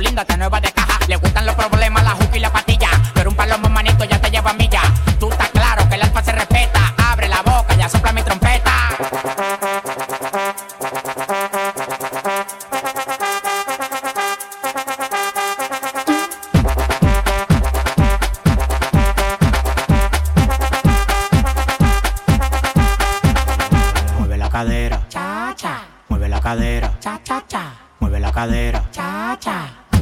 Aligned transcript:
linda, 0.00 0.24
te 0.24 0.36
nueva 0.36 0.60
de 0.60 0.72
caja. 0.72 0.98
Le 1.06 1.16
gustan 1.16 1.46
los 1.46 1.54
problemas, 1.54 2.02
la 2.04 2.10
juca 2.10 2.36
y 2.36 2.40
la 2.40 2.52
patilla. 2.52 2.88
Pero 3.14 3.30
un 3.30 3.36
palomo 3.36 3.68
manito 3.68 4.04
ya 4.04 4.20
te 4.20 4.30
lleva 4.30 4.50
a 4.50 4.54
milla. 4.54 4.82
Tú 5.18 5.30
estás 5.30 5.50
claro 5.50 5.88
que 5.88 5.96
el 5.96 6.02
alfa 6.02 6.22
se 6.22 6.32
respeta. 6.32 6.94
Abre 6.96 7.28
la 7.28 7.42
boca, 7.42 7.74
ya 7.74 7.88
sopla 7.88 8.12
mi 8.12 8.22
trompeta. 8.22 8.72
Mueve 24.18 24.36
la 24.38 24.48
cadera. 24.48 25.06
Cha, 25.08 25.54
cha. 25.56 25.82
Mueve 26.08 26.28
la 26.28 26.40
cadera. 26.40 26.92
Cha, 27.00 27.20
cha, 27.22 27.44
cha. 27.46 27.72
Mueve 28.00 28.20
la 28.20 28.32
cadera. 28.32 28.82
Cha, 28.90 29.36
cha 29.38 29.81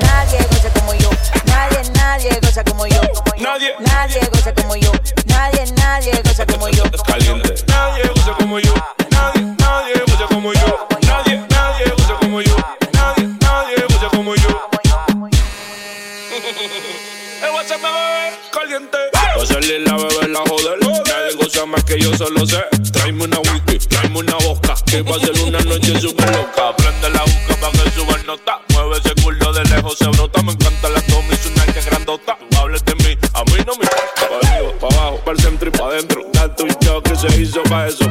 Nadie 0.00 0.38
goza 0.50 0.70
como 0.70 0.94
yo. 0.94 1.10
Nadie, 1.46 1.90
nadie 1.94 2.40
goza 2.40 2.64
como 2.64 2.86
yo. 2.86 3.00
Nadie. 3.40 3.74
Nadie 3.80 4.20
goza 4.32 4.52
como 4.54 4.76
yo. 4.76 4.92
Nadie, 5.26 5.64
nadie 5.76 6.12
goza 6.22 6.46
como 6.46 6.68
yo. 6.68 6.82
Caliente. 7.06 7.54
Nadie 7.68 8.08
goza 8.14 8.32
como 8.38 8.58
yo. 8.58 8.74
Nadie, 9.10 9.42
nadie 9.58 9.94
goza 10.06 10.26
como 10.28 10.52
yo. 10.52 10.88
Nadie, 11.06 11.42
nadie 11.48 11.84
goza 11.96 12.14
como 12.20 12.40
yo. 12.40 12.56
Nadie, 12.92 13.28
nadie 13.40 13.76
goza 13.88 14.08
como 14.08 14.36
yo. 14.36 14.48
El 17.42 17.50
WhatsApp 17.54 17.80
me 17.82 17.90
bebé 17.90 18.38
caliente. 18.52 18.98
Hacerle 19.40 19.80
la 19.80 19.96
bebé 19.96 20.28
la 20.28 20.40
joder. 20.40 20.78
Nadie 20.80 21.36
goza 21.36 21.66
más 21.66 21.84
que 21.84 21.98
yo 22.00 22.16
solo 22.16 22.46
sé. 22.46 22.64
Tráeme 22.92 23.24
una 23.24 23.38
whisky, 23.40 23.78
tráeme 23.78 24.18
una 24.18 24.36
boca. 24.36 24.74
Que 24.86 25.02
va 25.02 25.16
a 25.16 25.20
ser 25.20 25.38
una 25.42 25.60
noche 25.60 26.00
súper 26.00 26.30
loca. 26.30 26.74
Prende 26.76 27.10
la 27.10 27.20
boca 27.20 27.56
para 27.60 27.84
que 27.84 27.90
suba 27.90 28.18
nota. 28.26 28.60
Muévese 28.72 29.14
de 29.56 29.64
lejos 29.74 29.96
se 29.96 30.06
brota. 30.08 30.42
Me 30.42 30.52
encanta 30.52 30.88
la 30.90 31.00
Tommy, 31.02 31.34
su 31.36 31.52
que 31.72 31.80
grandota. 31.80 32.36
Tú 32.50 32.58
hables 32.58 32.84
de 32.84 32.94
mí, 32.96 33.18
a 33.32 33.44
mí 33.44 33.58
no 33.66 33.74
me 33.76 33.84
importa. 33.84 34.28
Pa' 34.28 34.48
arriba, 34.48 34.72
pa' 34.80 34.86
abajo, 34.88 35.20
pa' 35.24 35.30
el 35.32 35.40
centro 35.40 35.68
y 35.68 35.72
pa' 35.72 35.86
adentro. 35.86 36.22
Tanto 36.32 36.66
y 36.66 36.76
yo 36.84 37.02
que 37.02 37.16
se 37.16 37.40
hizo 37.40 37.62
pa' 37.64 37.86
eso 37.86 38.05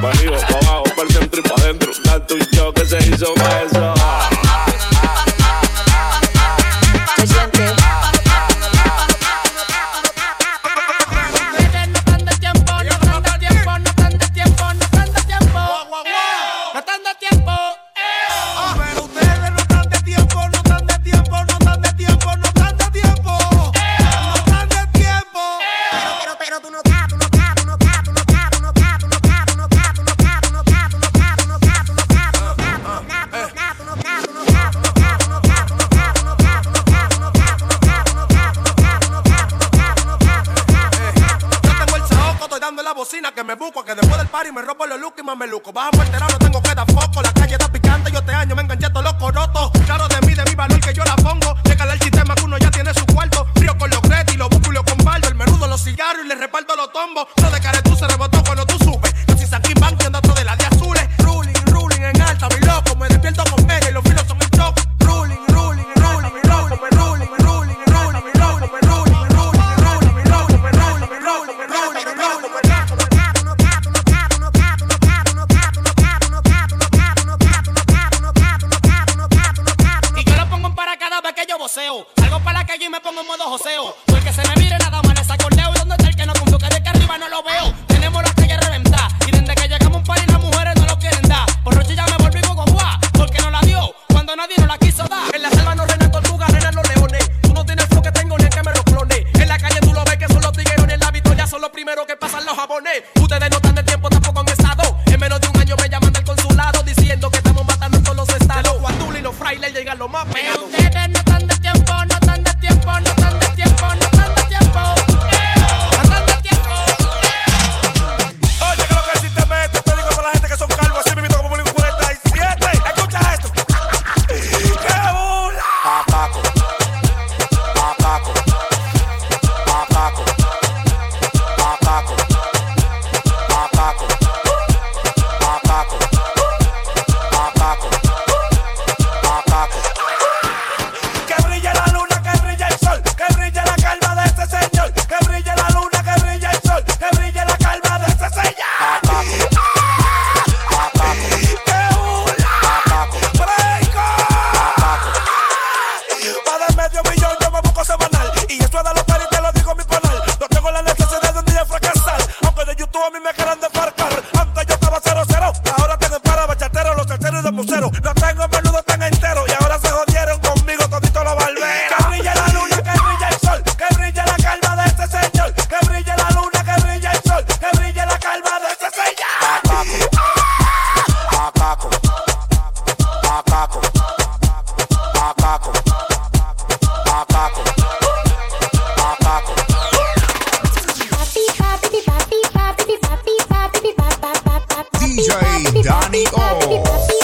Danny 195.85 196.26
O. 196.34 197.15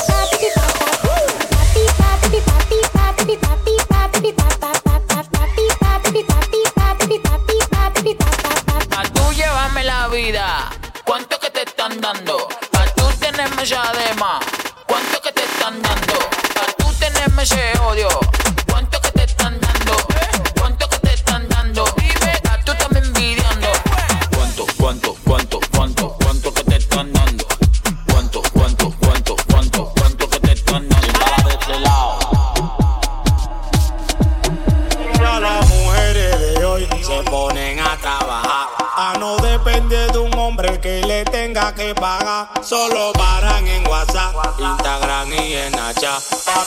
Solo 42.72 43.12
paran 43.12 43.68
en 43.68 43.86
WhatsApp, 43.86 44.34
Instagram 44.58 45.34
y 45.34 45.56
en 45.56 45.74
Snapchat. 45.74 46.24
Pa' 46.46 46.64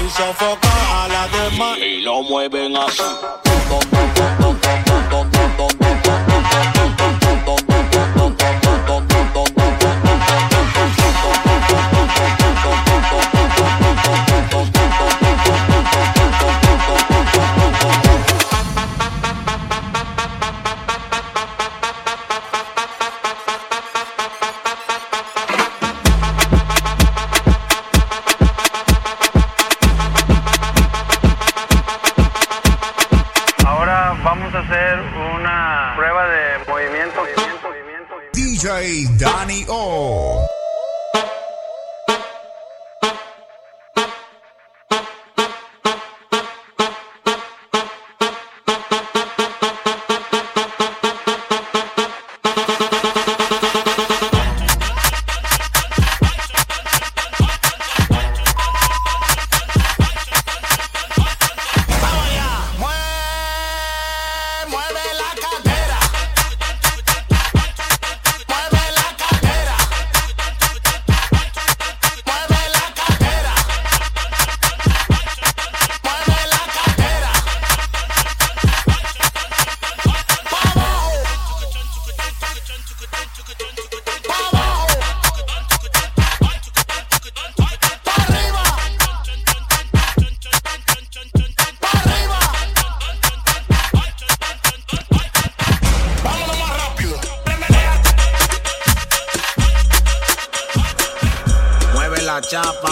y 0.00 0.08
sofocar 0.08 0.70
a 0.94 1.08
las 1.08 1.32
demás. 1.32 1.76
Y 1.76 2.02
lo 2.02 2.22
mueven 2.22 2.76
así. 2.76 3.02
Vamos 34.52 34.68
a 34.68 34.72
hacer 34.72 34.98
una 35.34 35.92
prueba 35.96 36.28
de 36.28 36.58
movimiento. 36.68 37.20
DJ 38.32 39.06
Danny 39.18 39.64
O. 39.68 40.39
chapa. 102.50 102.89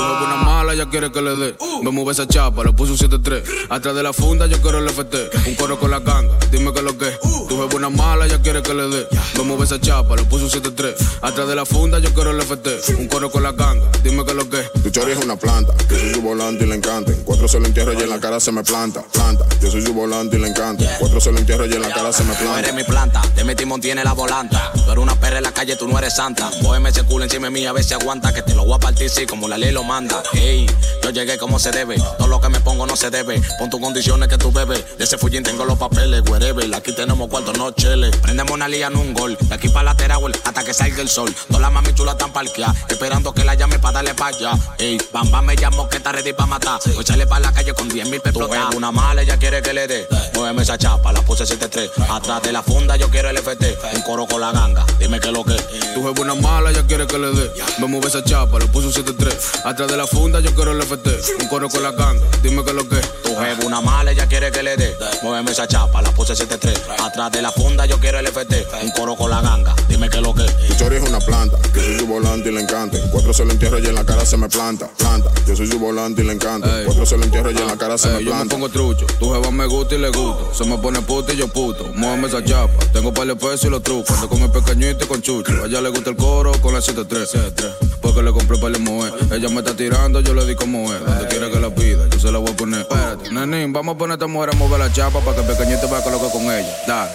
Ya 0.79 0.89
quiere 0.89 1.11
que 1.11 1.21
le 1.21 1.35
dé. 1.35 1.57
Me 1.83 1.91
mueve 1.91 2.13
esa 2.13 2.29
chapa, 2.29 2.63
le 2.63 2.73
puso 2.73 2.93
un 2.93 2.99
7-3. 2.99 3.43
Atrás 3.69 3.97
de 3.97 4.03
la 4.05 4.13
funda, 4.13 4.47
yo 4.47 4.63
quiero 4.63 4.79
el 4.79 4.89
FT. 4.89 5.49
Un 5.49 5.57
coro 5.57 5.77
con 5.77 5.91
la 5.91 5.99
ganga, 5.99 6.33
dime 6.53 6.73
que 6.73 6.83
lo 6.83 6.97
que. 6.97 7.19
Tuve 7.49 7.75
una 7.75 7.91
mala, 7.91 8.29
ya 8.29 8.41
quiere 8.41 8.63
que 8.63 8.73
le 8.75 8.87
dé. 8.89 9.09
Me 9.37 9.43
mueve 9.43 9.65
esa 9.65 9.81
chapa, 9.81 10.15
le 10.15 10.23
puso 10.23 10.45
un 10.45 10.51
7-3. 10.53 10.95
Atrás 11.21 11.49
de 11.49 11.57
la 11.57 11.67
funda, 11.67 11.99
yo 11.99 12.15
quiero 12.15 12.31
el 12.31 12.41
FT. 12.41 12.93
Un 12.97 13.09
coro 13.09 13.29
con 13.29 13.43
la 13.43 13.51
ganga, 13.51 13.91
dime 14.05 14.25
que 14.25 14.35
lo 14.35 14.49
que. 14.49 14.63
Tu 14.85 14.91
chori 14.91 15.11
es 15.11 15.19
una 15.19 15.35
planta, 15.35 15.75
yo 15.91 15.99
soy 15.99 16.15
su 16.15 16.23
volante 16.23 16.63
y 16.65 16.69
le 16.69 16.77
encanta. 16.77 17.11
En 17.11 17.25
Cuatro 17.25 17.49
se 17.49 17.59
lo 17.59 17.67
entierro 17.67 17.93
y 17.95 18.01
en 18.01 18.11
la 18.11 18.21
cara 18.21 18.39
se 18.39 18.53
me 18.53 18.63
planta, 18.63 19.03
planta. 19.13 19.47
Yo 19.61 19.73
soy 19.73 19.83
su 19.85 19.93
volante 19.93 20.37
y 20.37 20.41
le 20.41 20.47
encanta. 20.47 20.85
En 20.85 20.99
Cuatro 21.01 21.21
se 21.21 21.33
lo 21.33 21.39
entierro 21.39 21.67
y 21.67 21.73
en 21.73 21.83
la 21.83 21.89
cara 21.93 22.13
se 22.13 22.23
me 22.23 22.35
Tú 22.37 22.45
eres 22.45 22.71
planta. 22.71 22.73
mi 22.73 22.85
planta, 22.85 23.23
te 23.35 23.43
metimos 23.43 23.81
tiene 23.81 24.05
la 24.05 24.13
volanta. 24.13 24.71
Tú 24.75 24.93
eres 24.93 24.99
una 25.03 25.17
perra 25.19 25.39
en 25.39 25.43
la 25.45 25.51
calle, 25.53 25.75
tú 25.75 25.89
no 25.89 25.99
eres 25.99 26.15
santa. 26.15 26.49
Cógeme 26.63 26.91
ese 26.91 27.03
culo 27.03 27.25
encima 27.25 27.49
de 27.49 27.51
mí 27.51 27.67
a 27.67 27.73
ver 27.73 27.83
si 27.83 27.95
aguanta. 27.95 28.33
Que 28.33 28.43
te 28.43 28.55
lo 28.55 28.65
voy 28.65 28.75
a 28.77 28.79
partir, 28.79 29.11
sí, 29.11 29.27
como 29.27 29.49
la 29.49 29.59
ley 29.59 29.73
lo 29.73 29.83
manda. 29.83 30.23
Ey, 30.35 30.68
yo 31.03 31.11
llegué 31.11 31.39
como 31.39 31.59
se 31.59 31.71
debe. 31.71 31.97
Todo 32.19 32.29
lo 32.29 32.41
que 32.41 32.49
me 32.49 32.61
pongo 32.61 32.87
no 32.87 32.97
se 32.97 33.11
debe. 33.11 33.41
Pon 33.59 33.71
tus 33.71 33.81
condiciones 33.81 34.29
que 34.29 34.39
tú 34.39 34.53
bebes. 34.53 34.99
De 34.99 35.05
ese 35.05 35.19
fullín 35.19 35.43
tengo 35.43 35.65
los 35.65 35.79
papeles, 35.79 36.23
wherever. 36.29 36.75
Aquí 36.75 36.93
tenemos 36.95 37.29
cuartos, 37.29 37.57
no 37.57 37.71
cheles. 37.73 38.15
Prendemos 38.17 38.53
una 38.53 38.69
liga 38.69 38.89
en 38.89 38.97
un 38.97 39.15
gol. 39.15 39.37
De 39.41 39.55
aquí 39.55 39.69
para 39.69 39.85
la 39.85 39.97
Teragüel 39.97 40.35
hasta 40.45 40.65
que 40.65 40.75
salga 40.75 41.01
el 41.01 41.09
sol. 41.09 41.35
Todas 41.47 41.63
las 41.63 41.73
mami 41.73 41.95
chulas 41.95 42.15
están 42.15 42.33
parqueadas. 42.33 42.77
Esperando 42.89 43.33
que 43.33 43.45
la 43.45 43.55
llame 43.55 43.79
para 43.79 43.95
darle 43.95 44.15
para 44.15 44.37
allá. 44.37 44.53
Ey, 44.79 44.99
bam 45.13 45.31
bam 45.31 45.45
me 45.45 45.57
llamo 45.57 45.89
que 45.89 45.97
está 45.97 46.13
ready 46.13 46.33
para 46.33 46.47
matar. 46.47 46.81
Voy 46.85 46.99
a 46.99 47.01
echarle 47.01 47.27
para 47.27 47.41
la 47.41 47.53
calle 47.53 47.73
con 47.75 47.89
10 47.89 48.09
mil 48.09 48.21
pesos. 48.21 48.49
Una 48.77 48.93
mala, 48.93 49.23
ella 49.23 49.39
quiere 49.39 49.63
que 49.63 49.73
le 49.73 49.87
dé. 49.87 50.07
Muéveme 50.35 50.63
esa 50.63 50.77
chapa, 50.77 51.13
la 51.13 51.23
puse 51.23 51.45
7-3. 51.45 51.91
Atrás 52.11 52.43
de 52.43 52.53
la 52.53 52.63
funda 52.63 52.97
yo 52.97 53.09
quiero 53.09 53.31
el 53.31 53.39
FT. 53.39 53.79
Un 53.95 54.03
coro 54.03 54.27
con 54.27 54.41
la 54.41 54.53
ganga. 54.53 54.85
Dime 54.99 55.21
que 55.21 55.33
lo 55.33 55.45
que. 55.45 55.55
Tuve 55.95 56.21
una 56.21 56.35
mala, 56.35 56.71
ya 56.73 56.87
quiere 56.87 57.07
que 57.07 57.19
le 57.19 57.31
dé. 57.33 57.51
Me 57.79 57.87
mueve 57.87 58.09
esa 58.09 58.23
chapa, 58.23 58.59
le 58.59 58.67
puso 58.67 58.89
un 58.89 58.93
7-3. 58.93 59.65
Atrás 59.65 59.89
de 59.89 59.97
la 59.97 60.07
funda, 60.07 60.41
yo 60.41 60.55
quiero 60.59 60.73
el 60.73 60.83
FT. 60.83 61.09
Un 61.41 61.49
coro 61.49 61.69
con 61.69 61.83
la 61.83 61.93
ganga, 61.93 62.27
dime 62.43 62.65
que 62.65 62.73
lo 62.73 62.87
que. 62.89 62.97
Tu 63.23 63.29
jefa 63.29 63.65
una 63.67 63.81
mala, 63.81 64.11
ella 64.11 64.27
quiere 64.27 64.51
que 64.51 64.63
le 64.63 64.77
dé. 64.77 64.97
Muéveme 65.23 65.53
esa 65.53 65.69
chapa, 65.69 66.03
la 66.03 66.11
puse 66.11 66.35
7-3. 66.35 66.77
Atrás 67.01 67.31
de 67.31 67.43
la 67.43 67.53
funda 67.53 67.87
yo 67.87 67.99
quiero 67.99 68.19
el 68.19 68.27
FT. 68.27 68.67
Un 68.83 68.91
coro 68.91 69.15
con 69.17 69.31
la 69.31 69.41
ganga. 69.41 69.75
Dime 69.89 70.11
que 70.11 70.21
lo 70.21 70.35
que. 70.35 70.43
Tu 70.43 70.75
chori 70.75 70.97
es 70.97 71.09
una 71.09 71.21
planta, 71.21 71.57
yo 71.75 71.81
soy 71.81 71.99
su 72.01 72.07
volante 72.07 72.49
y 72.49 72.53
le 72.53 72.61
encanta. 72.63 72.99
En 72.99 73.09
Cuatro 73.11 73.33
se 73.33 73.45
lo 73.45 73.53
entierro 73.53 73.79
y 73.79 73.87
en 73.87 73.95
la 73.95 74.05
cara 74.05 74.27
se 74.27 74.37
me 74.37 74.49
planta, 74.49 74.89
planta. 74.99 75.31
Yo 75.47 75.55
soy 75.55 75.69
su 75.69 75.79
volante 75.79 76.23
y 76.23 76.25
le 76.25 76.33
encanta. 76.33 76.81
En 76.81 76.87
Cuatro 76.87 77.07
se 77.07 77.17
lo 77.17 77.25
entierro 77.25 77.51
y 77.53 77.57
en 77.57 77.67
la 77.67 77.77
cara 77.77 77.97
se 77.97 78.09
me 78.09 78.19
Ey, 78.19 78.25
yo 78.25 78.31
me 78.33 78.37
planta. 78.37 78.55
pongo 78.57 78.69
trucho, 78.69 79.07
tu 79.21 79.33
jeva 79.33 79.51
me 79.53 79.67
gusta 79.67 79.95
y 79.95 79.99
le 79.99 80.09
gusto. 80.09 80.51
Se 80.53 80.65
me 80.65 80.77
pone 80.79 81.01
puta 81.03 81.33
y 81.33 81.37
yo 81.37 81.47
puto. 81.47 81.85
Muéveme 81.95 82.27
esa 82.27 82.45
chapa, 82.45 82.73
tengo 82.93 83.15
par 83.15 83.29
de 83.29 83.37
pesos 83.37 83.65
y 83.65 83.69
los 83.71 83.83
trucos. 83.85 84.11
Ando 84.11 84.29
con 84.29 84.43
el 84.43 84.51
pequeñito 84.51 85.05
y 85.05 85.09
con 85.09 85.23
chucho. 85.23 85.53
A 85.63 85.67
ella 85.67 85.81
le 85.81 85.91
gusta 85.91 86.11
el 86.11 86.17
coro 86.17 86.51
con 86.61 86.75
la 86.75 86.81
7-3. 86.81 87.75
Porque 88.01 88.23
le 88.23 88.33
compré 88.33 88.59
para 88.59 88.75
el 88.77 88.83
mover. 88.83 89.13
Ella 89.33 89.49
me 89.51 89.59
está 89.59 89.77
tirando, 89.77 90.21
yo 90.21 90.35
le 90.35 90.45
di 90.49 90.55
como 90.57 90.93
es. 90.93 91.01
Donde 91.01 91.27
quiera 91.29 91.51
que 91.51 91.61
la 91.61 91.71
pida, 91.71 92.09
yo 92.09 92.19
se 92.19 92.33
la 92.33 92.39
voy 92.39 92.51
a 92.51 92.57
poner. 92.57 92.81
Espérate, 92.81 93.31
nenín, 93.31 93.73
vamos 93.73 93.95
a 93.95 93.99
poner 93.99 94.13
a 94.13 94.15
esta 94.15 94.27
mujer 94.27 94.51
a 94.53 94.57
mover 94.57 94.81
la 94.81 94.93
chapa 94.93 95.21
para 95.21 95.37
que 95.37 95.43
el 95.43 95.57
pequeñito 95.57 95.89
vea 95.89 96.03
que 96.03 96.11
lo 96.11 96.21
que 96.21 96.31
con 96.31 96.43
ella. 96.45 96.77
Dale. 96.87 97.11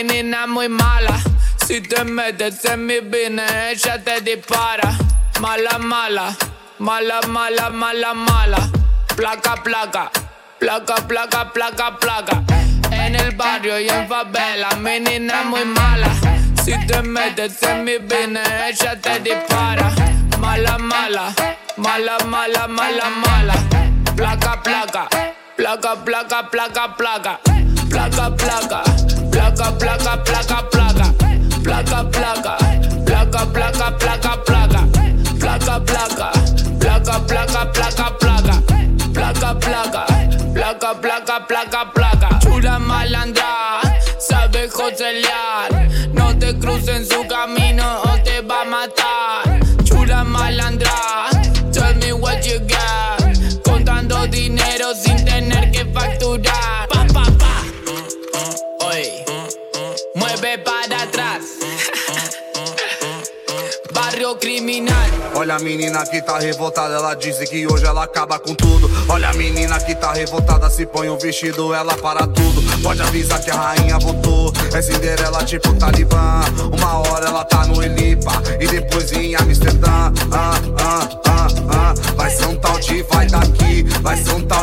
La 0.00 0.06
menina 0.06 0.46
muy 0.46 0.66
mala. 0.66 1.20
Si 1.66 1.82
te 1.82 2.04
metes 2.04 2.64
en 2.64 2.86
mi 2.86 3.00
business, 3.00 3.84
ella 3.84 4.02
te 4.02 4.22
dispara. 4.22 4.96
Mala, 5.40 5.76
mala. 5.78 6.34
Mala, 6.78 7.20
mala, 7.28 7.68
mala, 7.68 8.14
mala. 8.14 8.70
Placa, 9.14 9.62
placa. 9.62 10.10
Placa, 10.58 10.94
placa, 11.06 11.52
placa, 11.52 11.98
placa. 11.98 12.42
En 12.90 13.14
el 13.14 13.36
barrio 13.36 13.78
y 13.78 13.90
en 13.90 14.08
favela, 14.08 14.70
menina 14.76 15.42
muy 15.42 15.66
mala. 15.66 16.08
Si 16.64 16.72
te 16.86 17.02
metes 17.02 17.62
en 17.62 17.84
mi 17.84 17.98
business, 17.98 18.48
ella 18.68 18.98
te 18.98 19.20
dispara. 19.20 19.92
Mala, 20.38 20.78
mala. 20.78 21.34
Mala, 21.76 22.16
mala, 22.24 22.66
mala, 22.66 23.10
mala. 23.10 23.54
Placa, 24.16 24.62
placa. 24.62 25.08
Placa, 25.58 26.02
placa, 26.02 26.48
placa, 26.48 26.96
placa. 26.96 27.40
Placa, 27.90 28.34
placa. 28.34 28.82
Placa, 29.30 29.72
placa, 29.78 30.22
placa, 30.24 30.68
placa. 30.70 31.14
Placa, 31.62 32.04
placa. 32.10 32.56
Placa, 33.06 33.46
placa, 33.52 33.98
placa, 33.98 34.44
placa. 34.44 34.88
Placa, 35.38 35.80
placa. 35.80 36.30
Placa, 36.78 37.20
placa, 37.26 37.72
placa, 37.72 38.10
placa. 38.18 38.62
Placa, 39.14 39.54
placa. 39.54 40.06
Placa, 40.54 40.94
placa, 41.00 41.46
placa, 41.46 41.92
placa. 41.94 42.38
Chula 42.40 42.78
malandra, 42.78 43.80
sabe 44.18 44.68
joselear. 44.68 45.88
No 46.12 46.36
te 46.38 46.58
cruces 46.58 46.88
en 46.88 47.06
su 47.06 47.26
camino 47.26 48.02
o 48.02 48.18
te 48.22 48.40
va 48.42 48.62
a 48.62 48.64
matar. 48.64 49.60
Chula 49.84 50.24
malandra, 50.24 51.30
tell 51.72 51.94
me 51.96 52.12
what 52.12 52.44
you 52.44 52.58
got. 52.60 53.20
Contando 53.64 54.26
dinero 54.26 54.92
sin 54.94 55.24
tener 55.24 55.49
Olha 65.34 65.56
a 65.56 65.58
menina 65.58 66.04
que 66.04 66.20
tá 66.20 66.38
revoltada, 66.38 66.94
ela 66.94 67.14
disse 67.14 67.46
que 67.46 67.66
hoje 67.66 67.86
ela 67.86 68.04
acaba 68.04 68.38
com 68.38 68.54
tudo. 68.54 68.90
Olha 69.08 69.30
a 69.30 69.32
menina 69.32 69.80
que 69.80 69.94
tá 69.94 70.12
revoltada, 70.12 70.68
se 70.68 70.84
põe 70.84 71.08
o 71.08 71.18
vestido, 71.18 71.72
ela 71.72 71.96
para 71.96 72.26
tudo. 72.26 72.62
Pode 72.82 73.00
avisar 73.00 73.40
que 73.40 73.50
a 73.50 73.54
rainha 73.54 73.98
voltou. 73.98 74.52
É 74.74 74.82
Cinderela 74.82 75.44
tipo 75.44 75.72
Talibã. 75.74 76.42
Uma 76.72 76.98
hora 76.98 77.26
ela 77.26 77.44
tá 77.44 77.64
no 77.66 77.82
Elipa 77.82 78.32
e 78.60 78.66
depois 78.66 79.10
em 79.12 79.34
Amsterdã. 79.34 80.12
Ah, 80.32 80.60
ah, 80.78 81.08
ah, 81.26 81.48
ah. 81.70 81.94
Vai 82.16 82.30
ser 82.30 82.46
um 82.46 82.56
tal 82.56 82.78
de 82.78 83.02
vai 83.04 83.26
daqui, 83.26 83.82
vai 84.02 84.16
ser 84.16 84.32
um 84.32 84.42
tal 84.42 84.59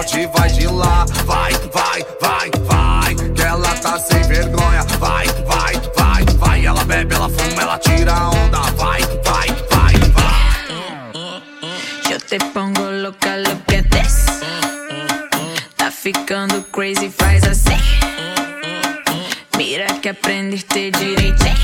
Mira 19.57 19.87
que 20.01 20.09
aprendiste 20.09 20.91
direitinho. 20.91 21.55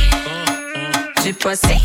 Tipo 1.21 1.49
assim. 1.49 1.81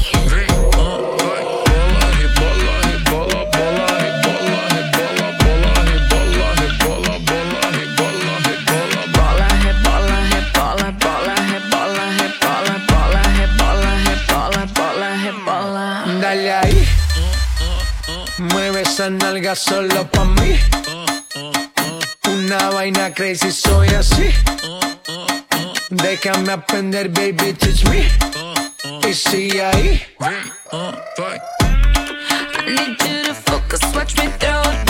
Bola, 14.75 15.17
rebola. 15.23 16.05
Dale 16.21 16.53
ahí. 16.53 16.89
Mueve 18.39 18.83
esa 18.83 19.11
nalga 19.11 19.55
solo 19.55 20.07
pa' 20.07 20.25
mí. 20.25 20.59
Una 22.69 22.77
vaina 22.77 23.15
crazy, 23.15 23.51
soy 23.51 23.89
así. 23.89 24.29
Déjame 25.89 26.53
aprender, 26.53 27.09
baby, 27.09 27.55
teach 27.55 27.83
me. 27.87 28.07
Y 29.09 29.15
sigue 29.15 29.65
ahí. 29.65 30.03
Uh, 30.71 30.93
I 31.11 32.67
need 32.67 33.01
you 33.01 33.25
to 33.25 33.35
focus, 33.35 33.81
watch 33.95 34.15
me 34.19 34.29
throw 34.39 34.61
it 34.71 34.88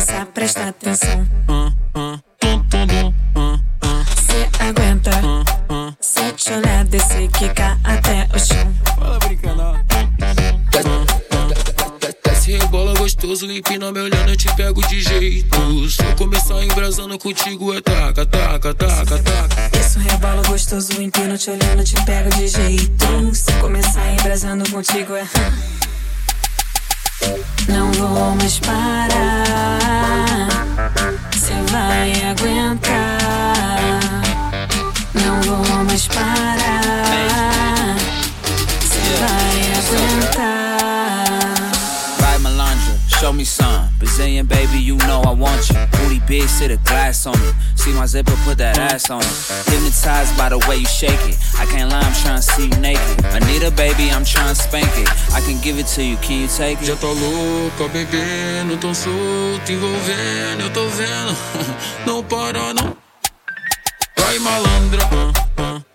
dançar, 0.00 0.26
presta 0.26 0.68
atenção. 0.68 1.26
Se 4.16 4.62
aguenta. 4.62 5.10
Se 6.00 6.32
te 6.32 6.52
olhar, 6.52 6.84
descer, 6.86 7.28
quicar 7.28 7.78
até 7.84 8.26
o 8.34 8.38
chão. 8.38 8.74
Fala 8.96 9.18
brincando, 9.18 9.80
Desce 12.24 12.52
rebola 12.52 12.94
gostoso, 12.94 13.50
empina 13.50 13.92
me 13.92 14.00
olhando, 14.00 14.30
eu 14.30 14.36
te 14.36 14.54
pego 14.54 14.80
de 14.88 15.00
jeito. 15.00 15.90
Se 15.90 16.02
eu 16.02 16.16
começar 16.16 16.62
embrasando 16.64 17.18
contigo, 17.18 17.74
é 17.74 17.80
taca, 17.80 18.24
taca, 18.24 18.74
taca, 18.74 19.18
taca. 19.18 19.78
Isso 19.78 19.98
rebola 19.98 20.42
gostoso, 20.46 21.00
empino 21.00 21.36
te 21.36 21.50
olhando, 21.50 21.84
te 21.84 21.94
pego 22.04 22.30
de 22.30 22.48
jeito. 22.48 23.34
Se 23.34 23.52
começar 23.60 24.12
embrasando 24.14 24.68
contigo 24.70 25.14
é. 25.14 25.26
Não 27.68 27.92
vou 27.92 28.34
mais 28.36 28.58
parar. 28.60 29.78
Cê 31.32 31.54
vai 31.70 32.12
aguentar. 32.30 33.18
Não 35.14 35.40
vou 35.42 35.84
mais 35.84 36.06
parar. 36.08 37.49
Show 43.20 43.32
me 43.32 43.44
some. 43.44 43.88
Brazilian 43.98 44.46
baby, 44.46 44.78
you 44.78 44.96
know 44.96 45.20
I 45.20 45.32
want 45.32 45.68
you. 45.68 45.76
Booty 45.92 46.20
big, 46.26 46.48
sit 46.48 46.70
a 46.70 46.78
glass 46.88 47.26
on 47.26 47.36
it. 47.36 47.54
See 47.74 47.92
my 47.92 48.06
zipper, 48.06 48.34
put 48.44 48.56
that 48.58 48.78
ass 48.78 49.10
on 49.10 49.20
it. 49.20 49.36
Hypnotized 49.68 50.36
by 50.38 50.48
the 50.48 50.58
way 50.66 50.76
you 50.78 50.86
shake 50.86 51.20
it. 51.28 51.36
I 51.58 51.66
can't 51.66 51.90
lie, 51.90 52.00
I'm 52.00 52.14
trying 52.22 52.40
to 52.40 52.42
see 52.42 52.68
you 52.68 52.80
naked. 52.80 53.24
Anita, 53.36 53.70
baby, 53.72 54.10
I'm 54.10 54.24
trying 54.24 54.54
to 54.54 54.60
spank 54.60 54.88
it. 54.96 55.08
I 55.34 55.40
can 55.42 55.60
give 55.60 55.78
it 55.78 55.86
to 55.94 56.02
you, 56.02 56.16
can 56.18 56.40
you 56.42 56.48
take 56.48 56.80
it? 56.80 56.86
Já 56.86 56.96
tá 56.96 57.08
louca, 57.08 57.88
bebendo, 57.92 58.78
tão 58.78 58.94
solto, 58.94 59.70
envolvendo, 59.70 60.62
eu 60.62 60.70
tô 60.70 60.88
vendo. 60.88 61.36
Não 62.06 62.24
para, 62.24 62.72
não. 62.72 62.96
Vai 64.16 64.38
malandra, 64.38 65.02
ah, 65.12 65.76
ah. 65.76 65.89